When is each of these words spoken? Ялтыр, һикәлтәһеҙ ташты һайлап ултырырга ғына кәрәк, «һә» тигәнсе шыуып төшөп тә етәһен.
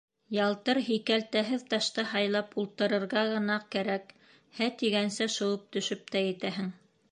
Ялтыр, 0.43 0.77
һикәлтәһеҙ 0.85 1.65
ташты 1.73 2.05
һайлап 2.13 2.57
ултырырга 2.63 3.25
ғына 3.33 3.59
кәрәк, 3.77 4.09
«һә» 4.61 4.73
тигәнсе 4.83 5.31
шыуып 5.37 5.71
төшөп 5.77 6.13
тә 6.17 6.27
етәһен. 6.29 6.77